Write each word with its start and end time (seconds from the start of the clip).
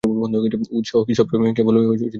উৎসাহ 0.71 0.99
কি 1.07 1.13
সব 1.15 1.27
সময়ে 1.31 1.55
কেবল 1.57 1.75
বকাবকি 1.75 1.97
করে? 1.99 2.09